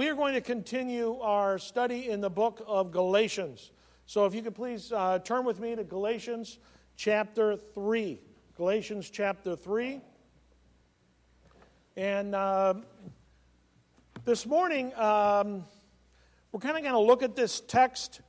[0.00, 3.70] we are going to continue our study in the book of Galatians.
[4.06, 6.58] So if you could please uh, turn with me to Galatians
[6.96, 8.18] chapter 3.
[8.56, 10.00] Galatians chapter 3.
[11.98, 12.76] And uh,
[14.24, 15.66] this morning, um,
[16.50, 18.22] we're kind of going to look at this text,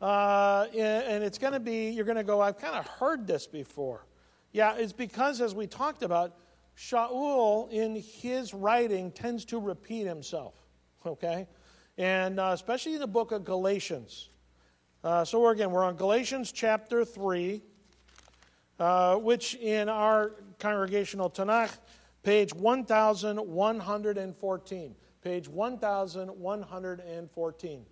[0.00, 3.46] uh, and it's going to be, you're going to go, I've kind of heard this
[3.46, 4.06] before.
[4.50, 6.34] Yeah, it's because, as we talked about,
[6.76, 10.54] Shaul in his writing tends to repeat himself,
[11.06, 11.46] okay?
[11.98, 14.30] And uh, especially in the book of Galatians.
[15.04, 17.60] Uh, so, we're, again, we're on Galatians chapter 3,
[18.78, 21.76] uh, which in our congregational Tanakh,
[22.22, 24.94] page 1114.
[25.22, 27.86] Page 1114.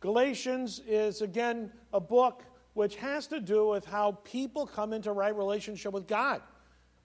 [0.00, 2.42] Galatians is, again, a book
[2.74, 6.42] which has to do with how people come into right relationship with God.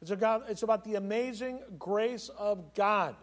[0.02, 3.16] It's about, it's about the amazing grace of God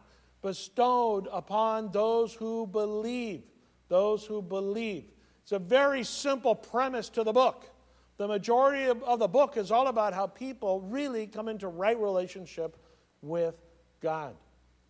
[0.42, 3.42] bestowed upon those who believe.
[3.88, 5.04] Those who believe.
[5.42, 7.70] It's a very simple premise to the book.
[8.16, 11.98] The majority of, of the book is all about how people really come into right
[11.98, 12.76] relationship
[13.22, 13.60] with
[14.00, 14.34] God.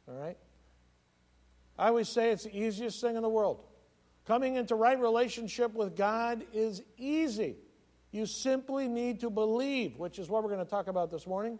[0.08, 0.36] All right?
[1.78, 3.62] I always say it's the easiest thing in the world.
[4.27, 7.56] Coming into right relationship with God is easy.
[8.12, 11.58] You simply need to believe, which is what we're going to talk about this morning.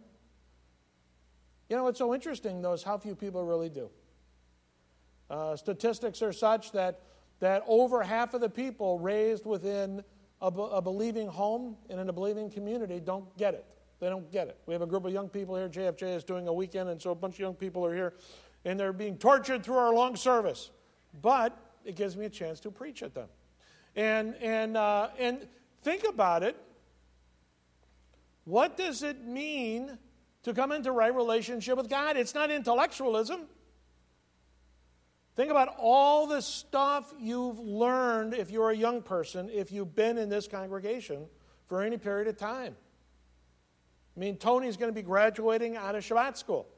[1.69, 3.91] You know what's so interesting, though, is how few people really do.
[5.29, 7.01] Uh, statistics are such that,
[7.41, 10.03] that over half of the people raised within
[10.41, 13.65] a, a believing home and in a believing community don't get it.
[13.99, 14.59] They don't get it.
[14.67, 15.69] We have a group of young people here.
[15.69, 18.15] JFJ is doing a weekend, and so a bunch of young people are here,
[18.65, 20.71] and they're being tortured through our long service.
[21.23, 23.29] But it gives me a chance to preach at them.
[23.97, 25.49] And, and, uh, and
[25.83, 26.57] think about it.
[28.45, 29.99] What does it mean
[30.47, 32.17] to come into right relationship with God?
[32.17, 33.47] It's not intellectualism.
[35.35, 40.17] Think about all the stuff you've learned if you're a young person, if you've been
[40.19, 41.27] in this congregation
[41.67, 42.77] for any period of time.
[44.17, 46.69] I mean, Tony's going to be graduating out of Shabbat school.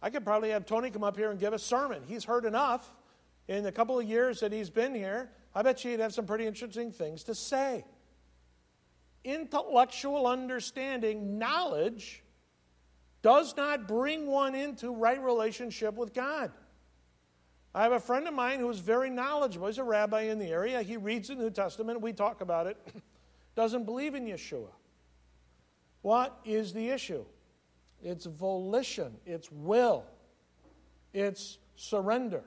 [0.00, 2.02] I could probably have Tony come up here and give a sermon.
[2.06, 2.90] He's heard enough
[3.48, 5.30] in the couple of years that he's been here.
[5.54, 7.84] I bet you he'd have some pretty interesting things to say.
[9.24, 12.24] Intellectual understanding, knowledge,
[13.22, 16.52] does not bring one into right relationship with God.
[17.74, 19.68] I have a friend of mine who's very knowledgeable.
[19.68, 20.82] He's a rabbi in the area.
[20.82, 22.00] He reads the New Testament.
[22.00, 22.76] We talk about it.
[23.54, 24.70] Doesn't believe in Yeshua.
[26.02, 27.24] What is the issue?
[28.02, 30.04] It's volition, it's will,
[31.12, 32.42] it's surrender.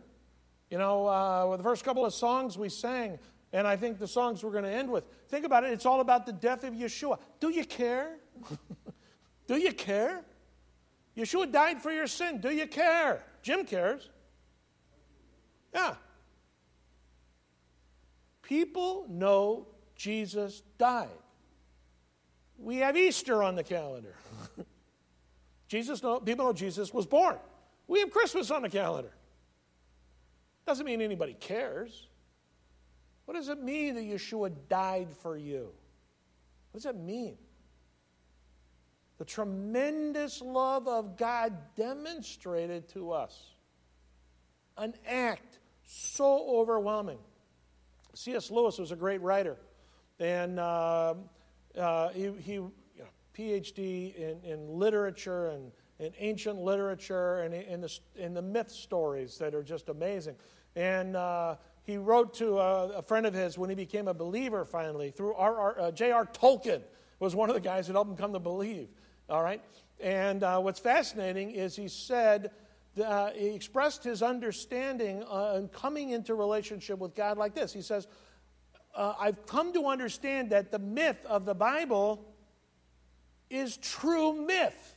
[0.72, 3.20] You know, uh, the first couple of songs we sang,
[3.52, 6.02] and I think the songs we're going to end with, think about it, it's all
[6.02, 7.20] about the death of Yeshua.
[7.40, 8.16] Do you care?
[9.48, 10.26] Do you care?
[11.18, 12.40] Yeshua died for your sin.
[12.41, 13.24] Do you care?
[13.41, 14.09] Jim cares.
[15.74, 15.96] Yeah.
[18.41, 21.09] People know Jesus died.
[22.57, 24.16] We have Easter on the calendar.
[25.68, 27.38] Jesus know, people know Jesus was born.
[27.88, 29.12] We have Christmas on the calendar.
[30.66, 32.07] Doesn't mean anybody cares.
[33.25, 35.69] What does it mean that Yeshua died for you?
[36.72, 37.38] What does it mean?
[39.24, 43.52] The tremendous love of God demonstrated to us.
[44.78, 47.20] An act so overwhelming.
[48.16, 48.52] C.S.
[48.52, 49.56] Lewis was a great writer,
[50.20, 51.14] and uh,
[51.80, 57.80] uh, he, he you know, PhD in, in literature and in ancient literature and in
[57.80, 60.36] the, in the myth stories that are just amazing.
[60.76, 64.66] And uh, he wrote to a, a, friend of his when he became a believer
[64.66, 66.26] finally through uh, J.R.
[66.26, 66.82] Tolkien
[67.20, 68.90] was one of the guys that helped him come to believe.
[69.30, 69.62] All right?
[70.00, 72.52] And uh, what's fascinating is he said,
[73.04, 77.74] uh, he expressed his understanding uh, and coming into relationship with God like this.
[77.74, 78.08] He says,
[78.96, 82.26] uh, I've come to understand that the myth of the Bible
[83.50, 84.96] is true myth.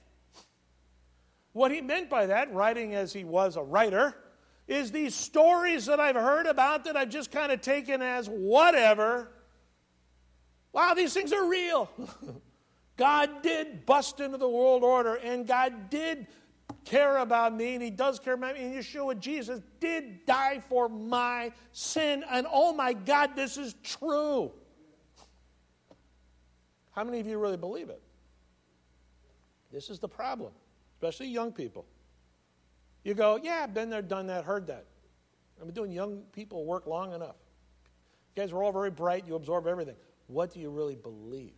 [1.53, 4.15] What he meant by that, writing as he was a writer,
[4.69, 9.31] is these stories that I've heard about that I've just kind of taken as whatever.
[10.73, 11.91] Wow, these things are real.
[12.97, 16.27] God did bust into the world order, and God did
[16.85, 18.65] care about me, and He does care about me.
[18.65, 22.25] And Yeshua, Jesus, did die for my sin.
[22.31, 24.53] And oh my God, this is true.
[26.93, 28.01] How many of you really believe it?
[29.71, 30.53] This is the problem,
[30.95, 31.85] especially young people.
[33.05, 34.87] You go, yeah, I've been there, done that, heard that.
[35.59, 37.37] I've been doing young people work long enough.
[38.35, 39.97] You guys are all very bright, you absorb everything.
[40.29, 41.53] What do you really believe?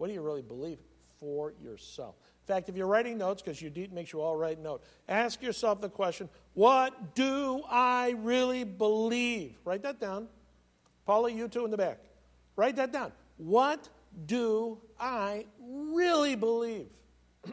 [0.00, 0.78] What do you really believe
[1.18, 2.14] for yourself?
[2.40, 5.42] In fact, if you're writing notes, because you make sure you all write note, ask
[5.42, 9.58] yourself the question, what do I really believe?
[9.62, 10.26] Write that down.
[11.04, 11.98] Paula, you two in the back.
[12.56, 13.12] Write that down.
[13.36, 13.90] What
[14.24, 16.88] do I really believe?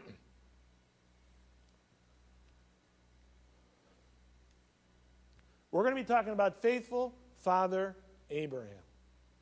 [5.70, 7.94] We're going to be talking about faithful Father
[8.30, 8.70] Abraham.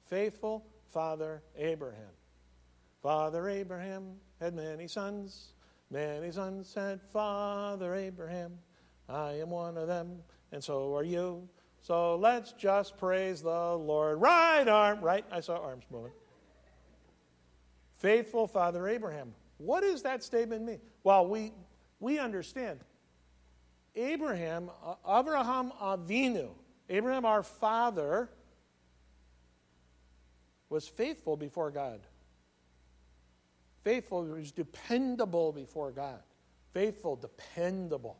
[0.09, 2.16] Faithful Father Abraham.
[3.07, 5.53] Father Abraham had many sons.
[5.93, 8.59] Many sons said, Father Abraham.
[9.09, 11.49] I am one of them, and so are you.
[11.83, 14.21] So let's just praise the Lord.
[14.21, 15.25] Right arm, right?
[15.31, 16.11] I saw arms moving.
[17.99, 19.35] Faithful Father Abraham.
[19.59, 20.81] What does that statement mean?
[21.05, 21.53] Well, we,
[22.01, 22.81] we understand.
[23.95, 24.69] Abraham,
[25.09, 26.49] Abraham Avinu,
[26.89, 28.31] Abraham our father,
[30.69, 32.01] was faithful before God.
[33.87, 36.19] Faithful, was dependable before God.
[36.75, 38.19] Faithful, dependable.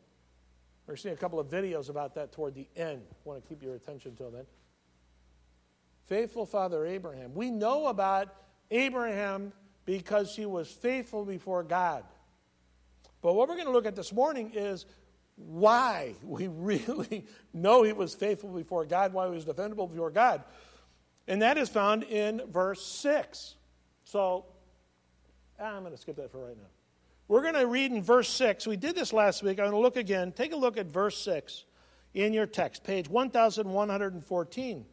[0.87, 3.03] We're seeing a couple of videos about that toward the end.
[3.11, 4.47] I want to keep your attention till then.
[6.07, 7.35] Faithful father Abraham.
[7.35, 8.33] We know about
[8.71, 9.53] Abraham
[9.87, 12.05] because he was faithful before God.
[13.21, 14.87] But what we're going to look at this morning is
[15.35, 20.45] why we really know he was faithful before God, why he was defendable before God.
[21.27, 23.57] And that is found in verse 6.
[24.05, 24.45] So,
[25.61, 26.69] I'm going to skip that for right now.
[27.29, 28.67] We're going to read in verse 6.
[28.67, 29.59] We did this last week.
[29.59, 30.33] I'm going to look again.
[30.33, 31.65] Take a look at verse 6
[32.15, 34.85] in your text, page 1114.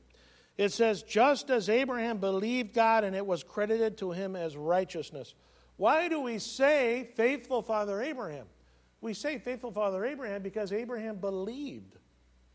[0.57, 5.35] It says, Just as Abraham believed God and it was credited to him as righteousness.
[5.77, 8.45] Why do we say faithful father Abraham?
[9.01, 11.97] We say faithful father Abraham because Abraham believed.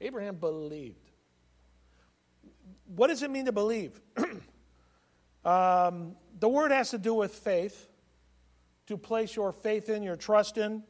[0.01, 1.11] Abraham believed.
[2.97, 4.01] What does it mean to believe?
[5.45, 7.89] um, the word has to do with faith,
[8.89, 10.83] to place your faith in, your trust in.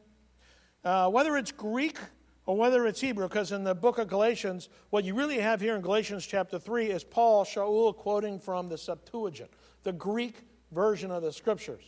[0.85, 1.97] Uh, whether it's Greek
[2.45, 5.75] or whether it's Hebrew, because in the book of Galatians, what you really have here
[5.75, 9.51] in Galatians chapter 3 is Paul, Shaul, quoting from the Septuagint,
[9.83, 11.83] the Greek version of the scriptures,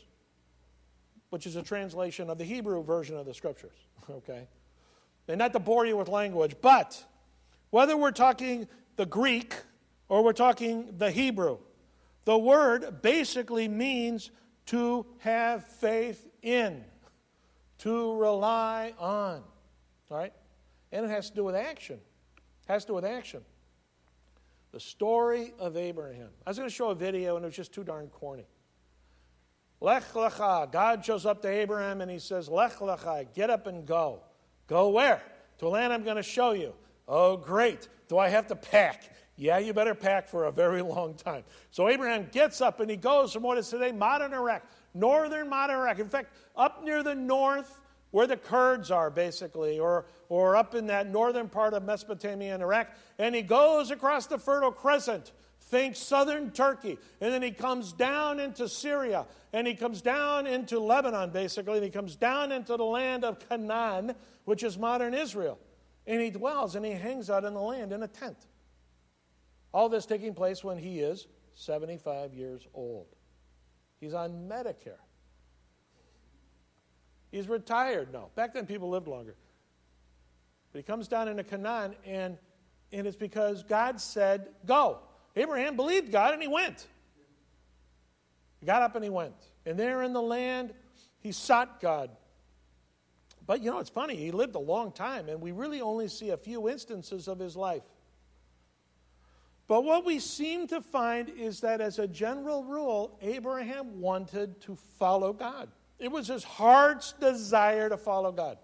[1.30, 3.78] which is a translation of the Hebrew version of the scriptures.
[4.10, 4.48] Okay?
[5.30, 7.02] And not to bore you with language, but
[7.70, 8.68] whether we're talking
[8.98, 9.56] the Greek
[10.10, 11.60] or we're talking the Hebrew,
[12.26, 14.32] the word basically means
[14.72, 16.82] to have faith in,
[17.80, 19.44] to rely on.
[20.10, 20.32] All right?
[20.94, 21.98] And it has to do with action.
[21.98, 23.42] It has to do with action.
[24.72, 26.30] The story of Abraham.
[26.48, 28.46] I was going to show a video, and it was just too darn corny.
[29.82, 30.72] Lech lecha.
[30.72, 34.22] God shows up to Abraham and he says, Lech lecha, get up and go.
[34.68, 35.22] Go where?
[35.58, 36.74] To a land I'm going to show you.
[37.10, 37.90] Oh, great.
[38.08, 39.04] Do I have to pack?
[39.42, 41.44] Yeah, you better pack for a very long time.
[41.72, 44.62] So Abraham gets up and he goes from what is today modern Iraq,
[44.94, 45.98] northern modern Iraq.
[45.98, 47.80] In fact, up near the north,
[48.12, 52.62] where the Kurds are, basically, or, or up in that northern part of Mesopotamia and
[52.62, 52.90] Iraq.
[53.18, 57.00] And he goes across the Fertile Crescent, think southern Turkey.
[57.20, 61.84] And then he comes down into Syria, and he comes down into Lebanon, basically, and
[61.84, 64.14] he comes down into the land of Canaan,
[64.46, 65.58] which is modern Israel.
[66.06, 68.38] And he dwells and he hangs out in the land in a tent.
[69.74, 73.08] All this taking place when he is 75 years old.
[74.00, 75.00] He's on Medicare.
[77.32, 78.30] He's retired now.
[78.36, 79.36] Back then, people lived longer.
[80.72, 82.38] But he comes down into Canaan, and,
[82.92, 85.00] and it's because God said, Go.
[85.36, 86.88] Abraham believed God, and he went.
[88.60, 89.34] He got up and he went.
[89.66, 90.74] And there in the land,
[91.20, 92.12] he sought God.
[93.48, 96.30] But you know, it's funny, he lived a long time, and we really only see
[96.30, 97.84] a few instances of his life.
[99.72, 104.76] But what we seem to find is that, as a general rule, Abraham wanted to
[104.76, 105.70] follow God.
[105.98, 108.58] It was his heart's desire to follow God.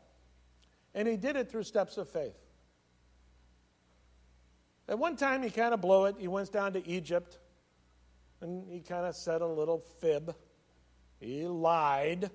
[0.94, 2.36] And he did it through steps of faith.
[4.90, 6.18] At one time, he kind of blew it.
[6.20, 7.40] He went down to Egypt
[8.42, 10.36] and he kind of said a little fib.
[11.22, 12.30] He lied.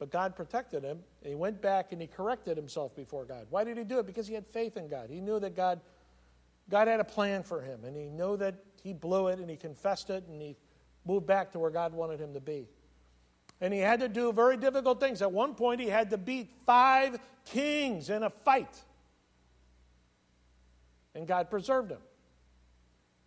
[0.00, 0.98] But God protected him.
[1.22, 3.46] He went back and he corrected himself before God.
[3.50, 4.06] Why did he do it?
[4.06, 5.10] Because he had faith in God.
[5.10, 5.80] He knew that God,
[6.68, 7.84] God had a plan for him.
[7.84, 10.56] And he knew that he blew it and he confessed it and he
[11.04, 12.68] moved back to where God wanted him to be.
[13.60, 15.22] And he had to do very difficult things.
[15.22, 18.82] At one point, he had to beat five kings in a fight.
[21.14, 22.00] And God preserved him.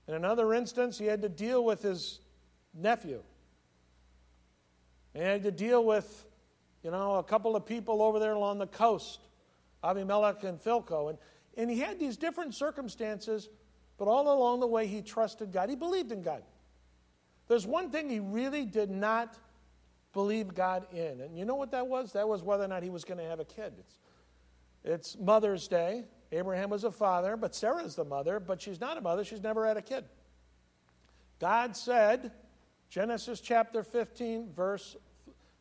[0.07, 2.19] In another instance, he had to deal with his
[2.73, 3.21] nephew.
[5.15, 6.25] And he had to deal with,
[6.83, 9.19] you know, a couple of people over there along the coast,
[9.83, 11.09] Abimelech and Phicol.
[11.09, 11.17] And,
[11.59, 13.49] and he had these different circumstances,
[13.97, 15.69] but all along the way, he trusted God.
[15.69, 16.41] He believed in God.
[17.49, 19.37] There's one thing he really did not
[20.13, 21.19] believe God in.
[21.19, 22.13] And you know what that was?
[22.13, 23.73] That was whether or not he was going to have a kid.
[23.77, 23.97] It's,
[24.85, 26.05] it's Mother's Day.
[26.31, 29.25] Abraham was a father, but Sarah's the mother, but she's not a mother.
[29.25, 30.05] She's never had a kid.
[31.41, 32.31] God said,
[32.89, 34.95] Genesis chapter 15, verse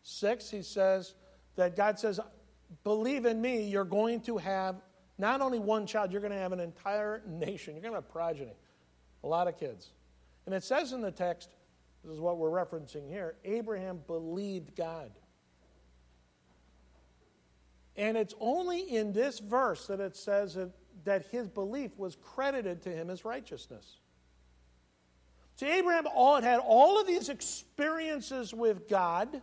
[0.05, 1.14] 6, he says
[1.57, 2.21] that God says,
[2.85, 4.76] Believe in me, you're going to have
[5.18, 7.75] not only one child, you're going to have an entire nation.
[7.75, 8.54] You're going to have progeny,
[9.25, 9.90] a lot of kids.
[10.46, 11.50] And it says in the text,
[12.04, 15.10] this is what we're referencing here Abraham believed God.
[17.96, 20.70] And it's only in this verse that it says that,
[21.04, 23.98] that his belief was credited to him as righteousness.
[25.56, 29.42] See, Abraham all, had all of these experiences with God,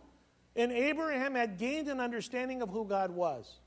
[0.56, 3.60] and Abraham had gained an understanding of who God was.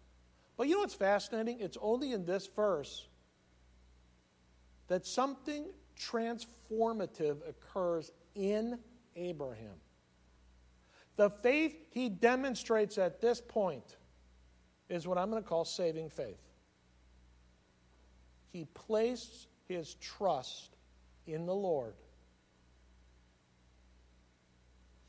[0.59, 1.61] But you know what's fascinating?
[1.61, 3.07] It's only in this verse
[4.89, 8.77] that something transformative occurs in
[9.15, 9.77] Abraham.
[11.15, 13.95] The faith he demonstrates at this point
[14.89, 16.41] is what I'm going to call saving faith.
[18.51, 20.75] He placed his trust
[21.25, 21.93] in the Lord.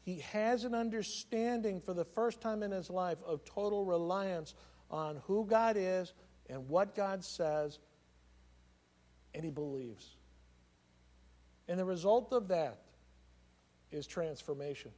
[0.02, 4.54] He has an understanding for the first time in his life of total reliance
[4.90, 6.12] on who God is
[6.48, 7.78] and what God says,
[9.34, 10.16] and he believes.
[11.68, 12.80] And the result of that
[13.92, 14.90] is transformation.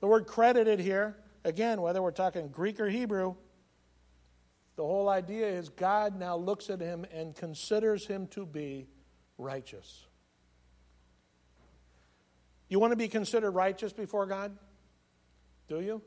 [0.00, 3.34] The word credited here, again, whether we're talking Greek or Hebrew,
[4.76, 8.86] the whole idea is God now looks at him and considers him to be
[9.38, 10.04] righteous.
[12.68, 14.56] You want to be considered righteous before God?
[15.68, 16.02] Do you?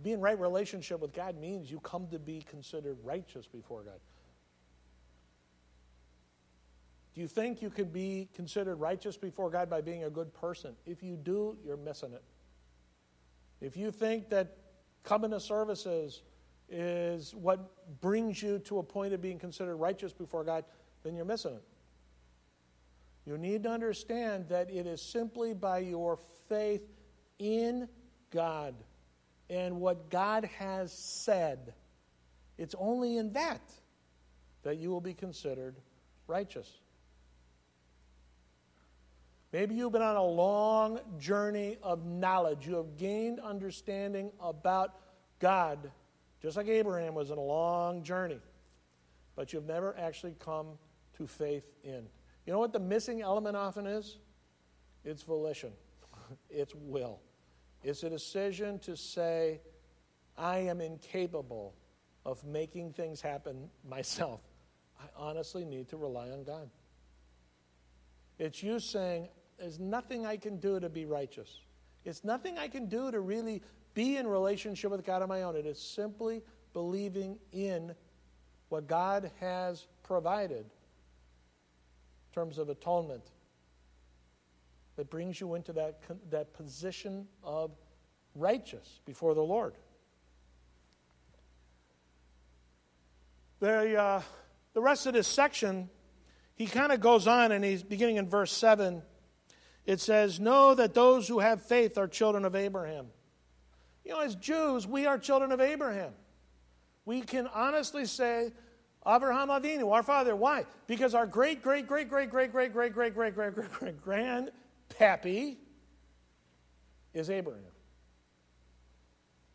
[0.00, 3.82] To be in right relationship with God means you come to be considered righteous before
[3.82, 4.00] God.
[7.14, 10.74] Do you think you can be considered righteous before God by being a good person?
[10.86, 12.22] If you do, you're missing it.
[13.60, 14.56] If you think that
[15.02, 16.22] coming to services
[16.70, 20.64] is what brings you to a point of being considered righteous before God,
[21.02, 21.64] then you're missing it.
[23.26, 26.88] You need to understand that it is simply by your faith
[27.38, 27.86] in
[28.30, 28.74] God
[29.50, 31.74] and what God has said.
[32.56, 33.60] It's only in that
[34.62, 35.76] that you will be considered
[36.26, 36.70] righteous.
[39.52, 42.66] Maybe you've been on a long journey of knowledge.
[42.66, 44.94] You have gained understanding about
[45.40, 45.90] God
[46.40, 48.40] just like Abraham was in a long journey.
[49.36, 50.78] But you've never actually come
[51.16, 52.06] to faith in.
[52.46, 54.16] You know what the missing element often is?
[55.04, 55.72] It's volition,
[56.50, 57.20] it's will.
[57.82, 59.60] It's a decision to say,
[60.36, 61.74] I am incapable
[62.24, 64.40] of making things happen myself.
[64.98, 66.68] I honestly need to rely on God.
[68.38, 71.60] It's you saying, There's nothing I can do to be righteous.
[72.04, 73.62] It's nothing I can do to really
[73.94, 75.56] be in relationship with God on my own.
[75.56, 77.94] It is simply believing in
[78.68, 83.30] what God has provided in terms of atonement
[84.96, 87.70] that brings you into that, that position of
[88.34, 89.74] righteous before the Lord.
[93.60, 94.22] The, uh,
[94.72, 95.90] the rest of this section,
[96.54, 99.02] he kind of goes on and he's beginning in verse 7.
[99.86, 103.06] It says, Know that those who have faith are children of Abraham.
[104.04, 106.12] You know, as Jews, we are children of Abraham.
[107.04, 108.52] We can honestly say,
[109.06, 110.36] Abraham Avinu, our father.
[110.36, 110.66] Why?
[110.86, 114.50] Because our great, great, great, great, great, great, great, great, great, great, great, great
[114.90, 115.56] grandpappy
[117.14, 117.62] is Abraham.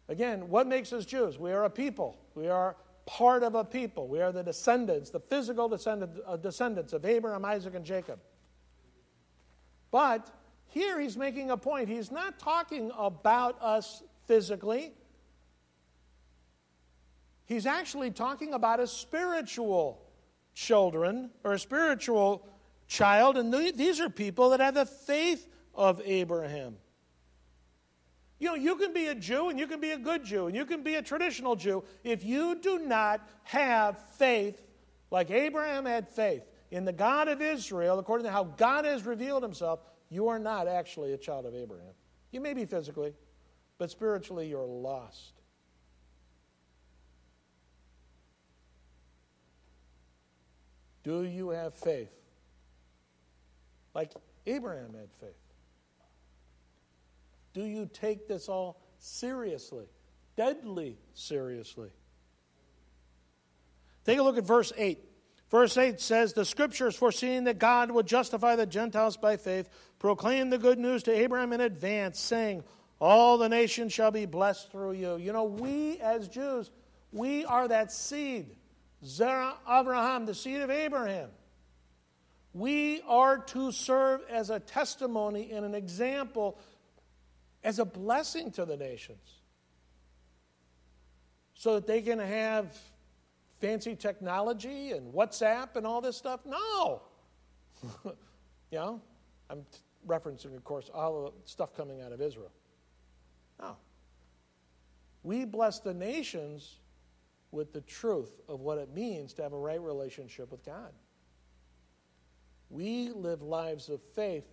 [0.08, 1.39] Again, what makes us Jews?
[1.39, 2.18] We are a people.
[2.36, 2.75] We are
[3.06, 4.08] part of a people.
[4.08, 8.20] We are the descendants, the physical uh, descendants of Abraham, Isaac, and Jacob.
[9.92, 10.30] But
[10.68, 11.89] here he's making a point.
[11.89, 14.94] He's not talking about us physically.
[17.46, 20.01] He's actually talking about a spiritual
[20.54, 22.48] children or a spiritual
[22.88, 26.77] child, and these are people that have the faith of Abraham.
[28.39, 30.56] You know, you can be a Jew and you can be a good Jew and
[30.56, 31.84] you can be a traditional Jew.
[32.04, 34.62] If you do not have faith,
[35.10, 39.42] like Abraham had faith in the God of Israel, according to how God has revealed
[39.42, 41.94] himself, you are not actually a child of Abraham.
[42.32, 43.13] You may be physically,
[43.77, 45.34] but spiritually you're lost.
[51.04, 52.10] Do you have faith?
[53.95, 54.11] Like
[54.45, 55.31] Abraham had faith.
[57.53, 59.85] Do you take this all seriously?
[60.35, 61.89] Deadly seriously.
[64.03, 64.99] Take a look at verse 8.
[65.49, 70.49] Verse 8 says, The scriptures foreseeing that God would justify the Gentiles by faith, proclaim
[70.49, 72.63] the good news to Abraham in advance, saying,
[72.99, 75.15] All the nations shall be blessed through you.
[75.15, 76.71] You know, we as Jews,
[77.13, 78.47] we are that seed.
[79.05, 81.29] Zerah Abraham, the seed of Abraham.
[82.55, 86.57] We are to serve as a testimony and an example,
[87.65, 89.41] as a blessing to the nations.
[91.53, 92.74] So that they can have
[93.59, 96.45] fancy technology and WhatsApp and all this stuff?
[96.45, 97.01] No.
[98.05, 98.13] you
[98.71, 99.01] know,
[99.50, 99.65] I'm
[100.07, 102.53] referencing, of course, all the stuff coming out of Israel.
[103.59, 103.75] No.
[105.24, 106.79] We bless the nations
[107.51, 110.93] with the truth of what it means to have a right relationship with God.
[112.69, 114.45] We live lives of faith,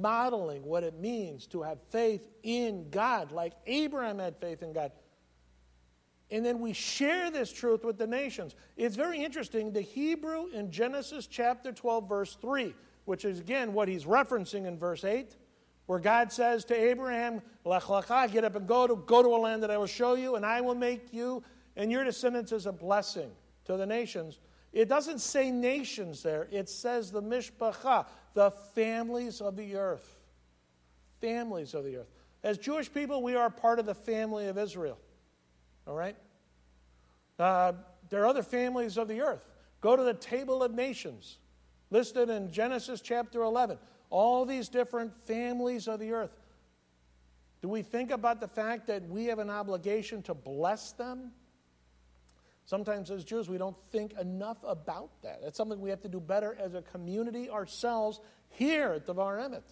[0.00, 4.92] modeling what it means to have faith in God, like Abraham had faith in God.
[6.30, 8.54] And then we share this truth with the nations.
[8.76, 9.72] It's very interesting.
[9.72, 14.78] The Hebrew in Genesis chapter 12, verse 3, which is again what he's referencing in
[14.78, 15.36] verse 8,
[15.86, 19.38] where God says to Abraham, Lech lecha, get up and go to, go to a
[19.38, 21.42] land that I will show you, and I will make you
[21.76, 23.30] and your descendants as a blessing
[23.66, 24.40] to the nations.
[24.74, 30.18] It doesn't say nations there, it says the mishpacha, the families of the earth.
[31.20, 32.10] Families of the earth.
[32.42, 34.98] As Jewish people, we are part of the family of Israel.
[35.86, 36.16] All right?
[37.38, 37.72] Uh,
[38.10, 39.46] there are other families of the earth.
[39.80, 41.38] Go to the table of nations,
[41.90, 43.78] listed in Genesis chapter 11.
[44.10, 46.36] All these different families of the earth.
[47.62, 51.30] Do we think about the fact that we have an obligation to bless them?
[52.66, 55.40] Sometimes as Jews, we don't think enough about that.
[55.42, 59.38] That's something we have to do better as a community ourselves here at the Var
[59.38, 59.64] Emet.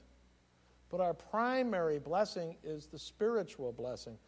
[0.90, 4.18] But our primary blessing is the spiritual blessing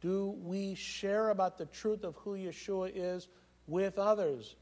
[0.00, 3.26] do we share about the truth of who Yeshua is
[3.66, 4.54] with others,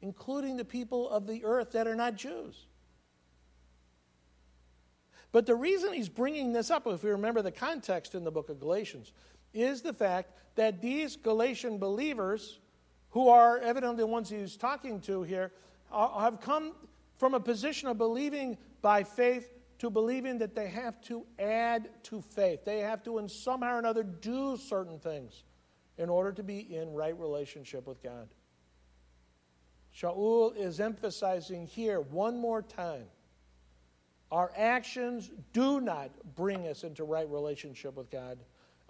[0.00, 2.66] including the people of the earth that are not Jews?
[5.30, 8.50] But the reason he's bringing this up, if we remember the context in the book
[8.50, 9.12] of Galatians,
[9.52, 12.58] is the fact that these Galatian believers,
[13.10, 15.52] who are evidently the ones he's talking to here,
[15.90, 16.72] uh, have come
[17.16, 22.20] from a position of believing by faith to believing that they have to add to
[22.20, 22.64] faith.
[22.64, 25.44] They have to, in somehow or another, do certain things
[25.98, 28.28] in order to be in right relationship with God.
[29.94, 33.06] Shaul is emphasizing here one more time
[34.32, 38.38] our actions do not bring us into right relationship with God.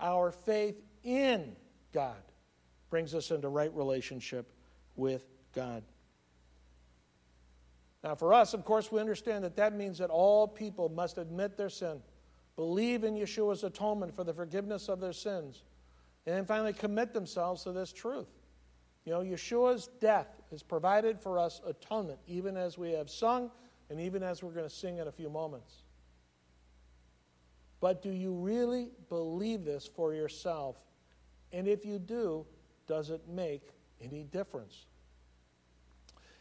[0.01, 1.57] Our faith in
[1.93, 2.23] God
[2.91, 4.53] brings us into right relationship
[4.97, 5.25] with
[5.55, 5.83] God.
[8.05, 11.57] Now, for us, of course, we understand that that means that all people must admit
[11.57, 12.01] their sin,
[12.57, 15.63] believe in Yeshua's atonement for the forgiveness of their sins,
[16.27, 18.29] and then finally commit themselves to this truth.
[19.05, 23.51] You know, Yeshua's death has provided for us atonement, even as we have sung
[23.91, 25.85] and even as we're going to sing in a few moments.
[27.83, 30.77] But do you really believe this for yourself?
[31.51, 32.47] And if you do,
[32.87, 34.87] does it make any difference?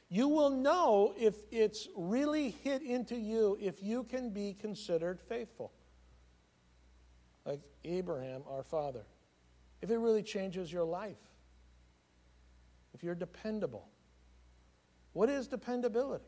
[0.08, 5.72] You will know if it's really hit into you if you can be considered faithful.
[7.44, 9.08] Like Abraham, our father.
[9.82, 11.18] If it really changes your life.
[12.94, 13.88] If you're dependable.
[15.14, 16.24] What is dependability?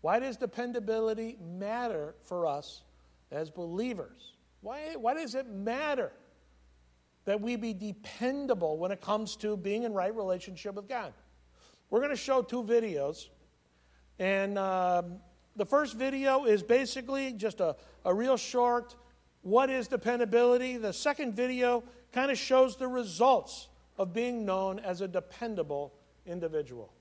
[0.00, 2.84] Why does dependability matter for us
[3.30, 4.34] as believers?
[4.60, 6.12] Why, why does it matter
[7.24, 11.12] that we be dependable when it comes to being in right relationship with God?
[11.88, 13.28] We're going to show two videos.
[14.18, 15.16] And um,
[15.56, 18.94] the first video is basically just a, a real short
[19.42, 20.76] what is dependability.
[20.76, 25.94] The second video kind of shows the results of being known as a dependable
[26.26, 26.92] individual.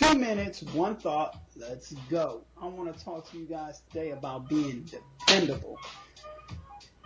[0.00, 1.38] Two minutes, one thought.
[1.56, 2.42] Let's go.
[2.60, 5.78] I want to talk to you guys today about being dependable.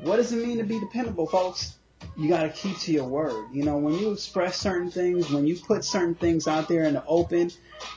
[0.01, 1.77] What does it mean to be dependable, folks?
[2.17, 3.47] you got to keep to your word.
[3.53, 6.95] You know, when you express certain things, when you put certain things out there in
[6.95, 7.51] the open,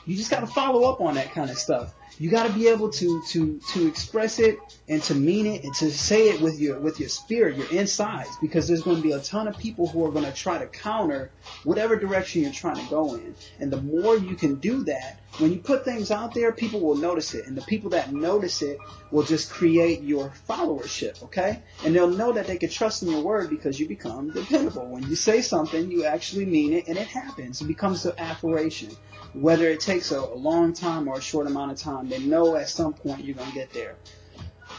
[0.06, 2.68] you just got to follow up on that kind of stuff you got to be
[2.68, 6.60] able to to to express it and to mean it and to say it with
[6.60, 9.86] your with your spirit, your insides, because there's going to be a ton of people
[9.86, 11.30] who are going to try to counter
[11.64, 13.34] whatever direction you're trying to go in.
[13.60, 16.96] And the more you can do that, when you put things out there, people will
[16.96, 18.78] notice it, and the people that notice it
[19.10, 21.62] will just create your followership, okay?
[21.84, 24.86] And they'll know that they can trust in your word because you become dependable.
[24.86, 27.60] When you say something, you actually mean it, and it happens.
[27.60, 28.90] It becomes an affirmation
[29.34, 32.56] whether it takes a, a long time or a short amount of time, they know
[32.56, 33.94] at some point you're going to get there.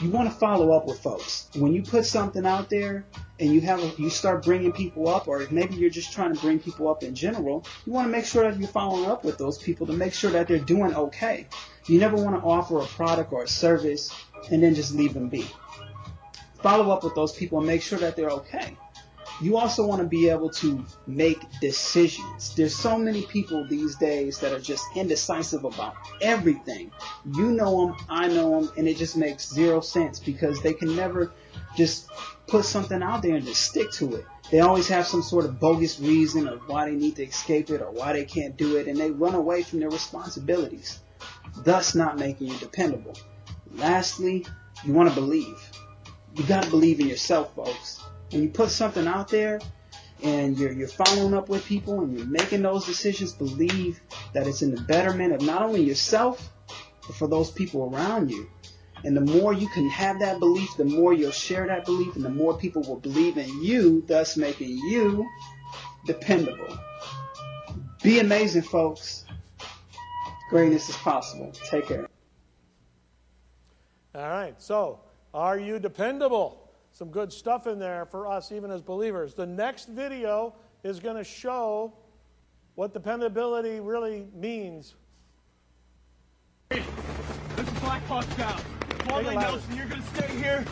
[0.01, 1.49] You want to follow up with folks.
[1.55, 3.05] When you put something out there
[3.39, 6.41] and you have a, you start bringing people up, or maybe you're just trying to
[6.41, 9.37] bring people up in general, you want to make sure that you're following up with
[9.37, 11.47] those people to make sure that they're doing okay.
[11.87, 14.13] You never want to offer a product or a service
[14.51, 15.47] and then just leave them be.
[16.61, 18.75] Follow up with those people and make sure that they're okay.
[19.41, 22.53] You also want to be able to make decisions.
[22.55, 26.91] There's so many people these days that are just indecisive about everything.
[27.25, 30.93] You know them, I know them, and it just makes zero sense because they can
[30.93, 31.31] never
[31.77, 32.09] just
[32.49, 34.25] put something out there and just stick to it.
[34.51, 37.81] They always have some sort of bogus reason of why they need to escape it
[37.81, 40.99] or why they can't do it, and they run away from their responsibilities,
[41.57, 43.15] thus not making you dependable.
[43.73, 44.45] Lastly,
[44.83, 45.57] you want to believe.
[46.35, 48.01] You got to believe in yourself, folks.
[48.31, 49.59] When you put something out there
[50.23, 54.01] and you're, you're following up with people and you're making those decisions, believe
[54.33, 56.49] that it's in the betterment of not only yourself,
[57.05, 58.49] but for those people around you.
[59.03, 62.23] And the more you can have that belief, the more you'll share that belief, and
[62.23, 65.27] the more people will believe in you, thus making you
[66.05, 66.77] dependable.
[68.03, 69.25] Be amazing, folks.
[70.49, 71.51] Greatness is possible.
[71.69, 72.07] Take care.
[74.15, 74.99] All right, so
[75.33, 76.69] are you dependable?
[76.91, 79.33] Some good stuff in there for us, even as believers.
[79.33, 81.93] The next video is going to show
[82.75, 84.95] what dependability really means.
[86.69, 88.78] This is Black Hawk down.
[89.09, 90.63] Marley Nelson, you're gonna stay here.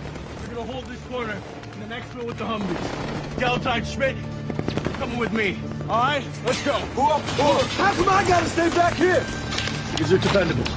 [0.41, 1.36] You're gonna hold this corner.
[1.73, 2.78] And the next one with the Humvees.
[3.38, 4.15] Galentine Schmidt,
[5.00, 5.58] coming with me.
[5.89, 6.73] All right, let's go.
[6.73, 7.21] Who up?
[7.21, 7.63] Who up?
[7.71, 9.26] How come I gotta stay back here?
[9.91, 10.63] Because you're dependable.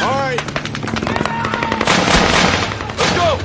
[0.00, 0.40] All right.
[2.96, 3.38] Let's go.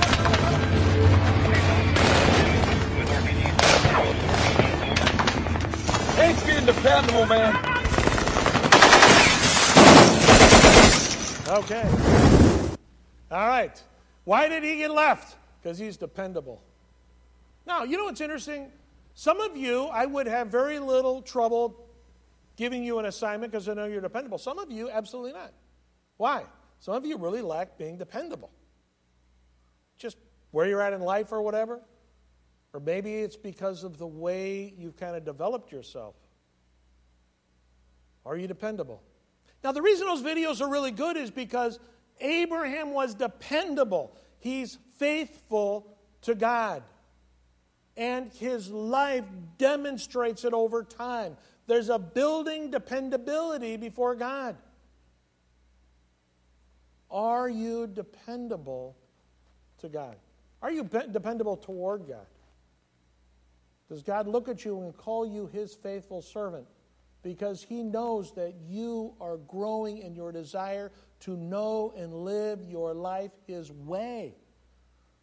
[6.21, 7.72] Ain't being dependable, man.
[11.53, 11.87] Okay.
[13.29, 13.79] All right.
[14.23, 15.37] Why did he get left?
[15.61, 16.63] Because he's dependable.
[17.67, 18.71] Now, you know what's interesting?
[19.13, 21.79] Some of you, I would have very little trouble
[22.55, 24.39] giving you an assignment because I know you're dependable.
[24.39, 25.53] Some of you, absolutely not.
[26.17, 26.45] Why?
[26.79, 28.49] Some of you really lack being dependable.
[29.99, 30.17] Just
[30.49, 31.81] where you're at in life or whatever.
[32.73, 36.15] Or maybe it's because of the way you've kind of developed yourself.
[38.25, 39.03] Are you dependable?
[39.63, 41.79] Now, the reason those videos are really good is because
[42.19, 44.15] Abraham was dependable.
[44.39, 46.83] He's faithful to God.
[47.95, 49.25] And his life
[49.57, 51.37] demonstrates it over time.
[51.67, 54.57] There's a building dependability before God.
[57.09, 58.97] Are you dependable
[59.77, 60.15] to God?
[60.61, 62.25] Are you dependable toward God?
[63.87, 66.65] Does God look at you and call you his faithful servant?
[67.23, 72.93] Because he knows that you are growing in your desire to know and live your
[72.93, 74.35] life his way.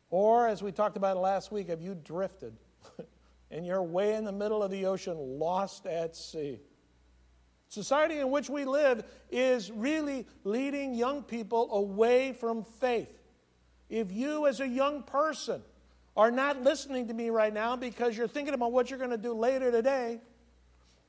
[0.08, 2.56] Or, as we talked about last week, have you drifted
[3.50, 6.58] and you're way in the middle of the ocean, lost at sea?
[7.68, 13.16] Society in which we live is really leading young people away from faith.
[13.88, 15.62] If you, as a young person,
[16.16, 19.16] are not listening to me right now because you're thinking about what you're going to
[19.16, 20.20] do later today,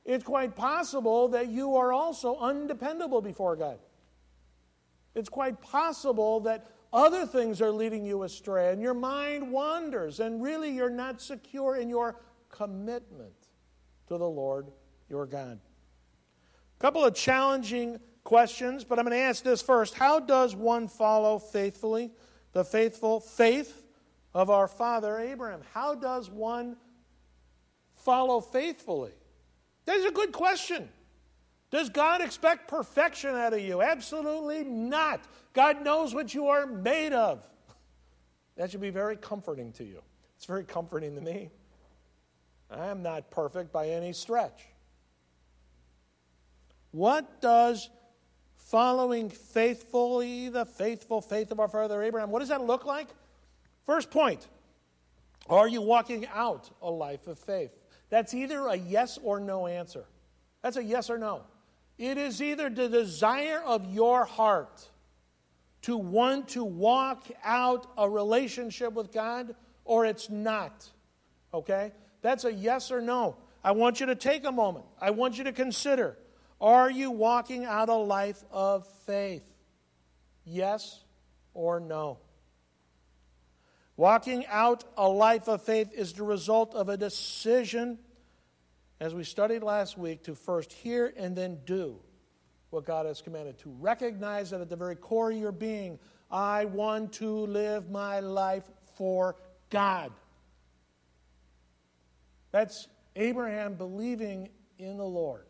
[0.04, 3.78] it's quite possible that you are also undependable before God.
[5.14, 10.42] It's quite possible that other things are leading you astray and your mind wanders and
[10.42, 13.32] really you're not secure in your commitment
[14.08, 14.66] to the Lord
[15.08, 15.58] your God.
[16.78, 19.94] A couple of challenging questions, but I'm going to ask this first.
[19.94, 22.10] How does one follow faithfully
[22.52, 23.84] the faithful faith
[24.34, 25.60] of our father Abraham?
[25.72, 26.76] How does one
[27.94, 29.12] follow faithfully?
[29.84, 30.88] That's a good question.
[31.70, 33.82] Does God expect perfection out of you?
[33.82, 35.24] Absolutely not.
[35.54, 37.46] God knows what you are made of.
[38.56, 40.02] That should be very comforting to you.
[40.36, 41.50] It's very comforting to me.
[42.70, 44.66] I am not perfect by any stretch.
[46.90, 47.88] What does
[48.56, 53.08] following faithfully the faithful faith of our father Abraham, what does that look like?
[53.84, 54.46] First point
[55.48, 57.72] Are you walking out a life of faith?
[58.12, 60.04] That's either a yes or no answer.
[60.60, 61.44] That's a yes or no.
[61.96, 64.86] It is either the desire of your heart
[65.82, 69.54] to want to walk out a relationship with God
[69.86, 70.90] or it's not.
[71.54, 71.92] Okay?
[72.20, 73.38] That's a yes or no.
[73.64, 74.84] I want you to take a moment.
[75.00, 76.18] I want you to consider
[76.60, 79.42] are you walking out a life of faith?
[80.44, 81.02] Yes
[81.54, 82.18] or no?
[83.96, 87.98] Walking out a life of faith is the result of a decision,
[89.00, 91.98] as we studied last week, to first hear and then do
[92.70, 95.98] what God has commanded, to recognize that at the very core of your being,
[96.30, 98.64] I want to live my life
[98.96, 99.36] for
[99.68, 100.10] God.
[102.50, 105.44] That's Abraham believing in the Lord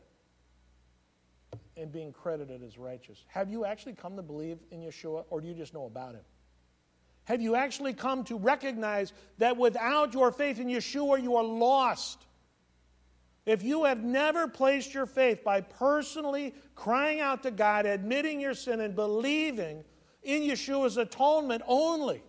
[1.76, 3.24] and being credited as righteous.
[3.28, 6.22] Have you actually come to believe in Yeshua, or do you just know about him?
[7.24, 12.18] Have you actually come to recognize that without your faith in Yeshua, you are lost?
[13.44, 18.54] If you have never placed your faith by personally crying out to God, admitting your
[18.54, 19.84] sin, and believing
[20.22, 22.22] in Yeshua's atonement only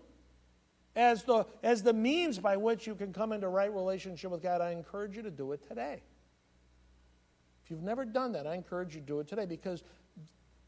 [0.96, 4.62] as the, as the means by which you can come into right relationship with God,
[4.62, 6.02] I encourage you to do it today.
[7.64, 9.84] If you've never done that, I encourage you to do it today because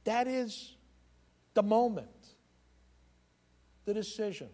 [0.04, 0.76] that is
[1.54, 2.08] the moment,
[3.86, 4.50] the decision,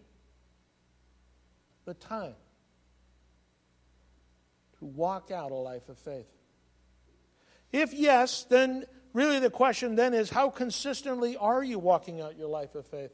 [1.84, 2.34] the time
[4.78, 6.28] to walk out a life of faith?
[7.72, 12.48] If yes, then really the question then is how consistently are you walking out your
[12.48, 13.12] life of faith?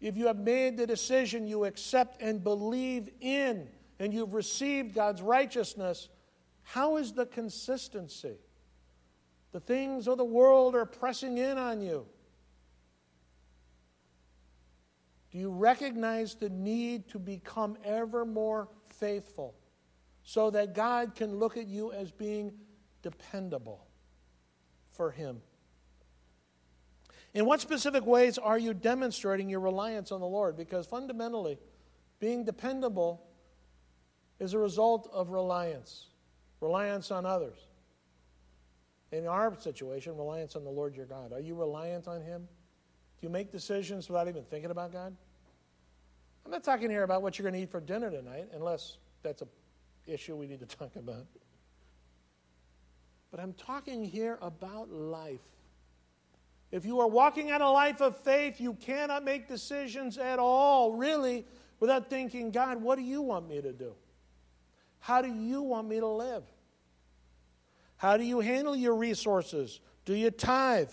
[0.00, 3.68] If you have made the decision you accept and believe in,
[3.98, 6.08] and you've received God's righteousness,
[6.62, 8.36] how is the consistency?
[9.52, 12.06] The things of the world are pressing in on you.
[15.36, 19.54] Do you recognize the need to become ever more faithful?
[20.28, 22.52] so that God can look at you as being
[23.00, 23.86] dependable
[24.90, 25.40] for Him.
[27.32, 30.56] In what specific ways are you demonstrating your reliance on the Lord?
[30.56, 31.58] Because fundamentally,
[32.18, 33.22] being dependable
[34.40, 36.08] is a result of reliance,
[36.60, 37.58] reliance on others.
[39.12, 41.32] In our situation, reliance on the Lord your God.
[41.32, 42.48] Are you reliant on Him?
[43.20, 45.16] Do you make decisions without even thinking about God?
[46.46, 49.42] I'm not talking here about what you're going to eat for dinner tonight, unless that's
[49.42, 49.48] a
[50.06, 51.26] issue we need to talk about.
[53.32, 55.40] But I'm talking here about life.
[56.70, 60.92] If you are walking out a life of faith, you cannot make decisions at all,
[60.92, 61.44] really,
[61.80, 63.94] without thinking, God, what do you want me to do?
[65.00, 66.44] How do you want me to live?
[67.96, 69.80] How do you handle your resources?
[70.04, 70.92] Do you tithe?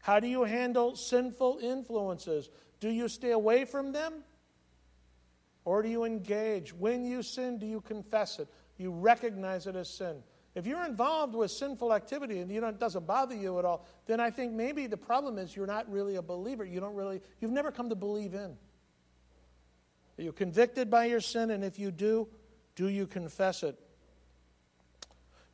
[0.00, 2.50] How do you handle sinful influences?
[2.78, 4.22] Do you stay away from them?
[5.64, 6.72] Or do you engage?
[6.72, 8.48] When you sin, do you confess it?
[8.78, 10.22] You recognize it as sin.
[10.54, 13.86] If you're involved with sinful activity and you know, it doesn't bother you at all,
[14.06, 16.64] then I think maybe the problem is you're not really a believer.
[16.64, 18.56] You don't really, you've never come to believe in.
[20.18, 21.50] Are you convicted by your sin?
[21.50, 22.26] And if you do,
[22.74, 23.78] do you confess it?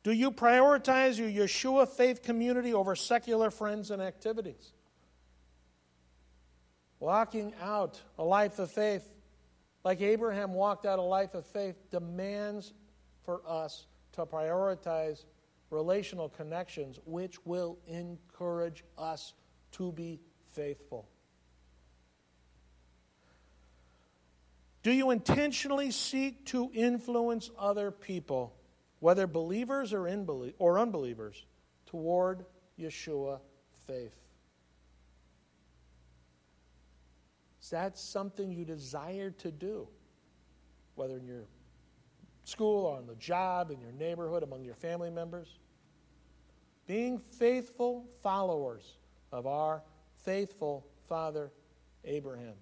[0.03, 4.71] Do you prioritize your Yeshua faith community over secular friends and activities?
[6.99, 9.07] Walking out a life of faith
[9.87, 12.73] like Abraham walked out a life of faith, demands
[13.23, 15.23] for us to prioritize
[15.69, 19.33] relational connections, which will encourage us
[19.71, 20.19] to be
[20.51, 21.07] faithful.
[24.83, 28.57] Do you intentionally seek to influence other people,
[28.99, 31.45] whether believers or, unbelievers,
[31.85, 32.43] toward
[32.77, 33.39] Yeshua
[33.87, 34.17] faith?
[37.67, 39.89] Is that something you desire to do?
[40.95, 41.43] Whether in your
[42.45, 45.59] school or on the job, in your neighborhood, among your family members?
[46.85, 48.95] Being faithful followers
[49.33, 49.83] of our
[50.23, 51.51] faithful father
[52.05, 52.53] Abraham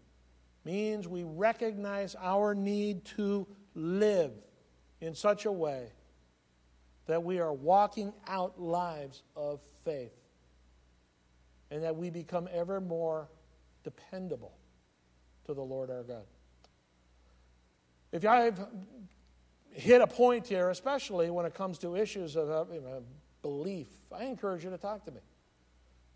[0.64, 4.32] means we recognize our need to live
[5.02, 5.90] in such a way
[7.06, 10.18] that we are walking out lives of faith
[11.70, 13.30] and that we become ever more
[13.84, 14.58] dependable
[15.46, 16.24] to the Lord our God.
[18.12, 18.60] If I've
[19.72, 22.66] hit a point here, especially when it comes to issues of uh,
[23.42, 25.20] belief, I encourage you to talk to me.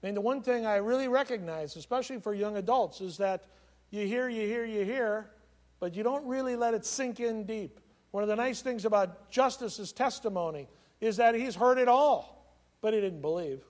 [0.01, 3.45] I mean, the one thing I really recognize, especially for young adults, is that
[3.91, 5.29] you hear, you hear, you hear,
[5.79, 7.79] but you don't really let it sink in deep.
[8.11, 10.67] One of the nice things about Justice's testimony
[11.01, 13.61] is that he's heard it all, but he didn't believe.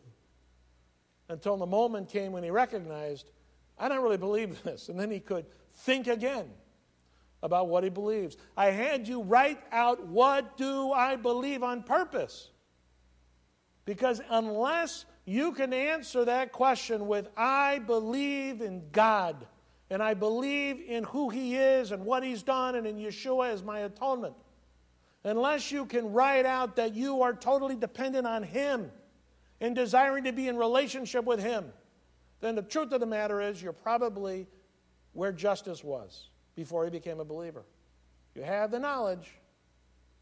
[1.29, 3.31] Until the moment came when he recognized
[3.79, 4.89] I don't really believe this.
[4.89, 6.49] And then he could think again
[7.41, 8.37] about what he believes.
[8.57, 12.49] I had you write out what do I believe on purpose.
[13.85, 19.47] Because unless you can answer that question with I believe in God
[19.89, 23.63] and I believe in who he is and what he's done and in Yeshua as
[23.63, 24.35] my atonement,
[25.23, 28.91] unless you can write out that you are totally dependent on him
[29.61, 31.71] and desiring to be in relationship with him,
[32.41, 34.47] then the truth of the matter is you're probably
[35.13, 37.63] where justice was before he became a believer.
[38.35, 39.31] You have the knowledge,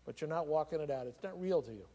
[0.06, 1.08] but you're not walking it out.
[1.08, 1.86] It's not real to you.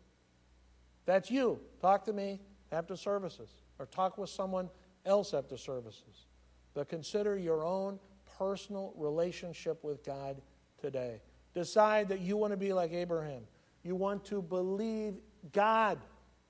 [1.06, 1.60] That's you.
[1.80, 4.70] Talk to me after services or talk with someone
[5.04, 6.26] else after services.
[6.74, 7.98] But consider your own
[8.38, 10.40] personal relationship with God
[10.80, 11.20] today.
[11.54, 13.42] Decide that you want to be like Abraham.
[13.82, 15.14] You want to believe
[15.52, 15.98] God,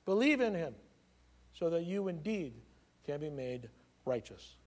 [0.04, 0.74] believe in Him,
[1.54, 2.52] so that you indeed
[3.06, 3.68] can be made
[4.04, 4.56] righteous.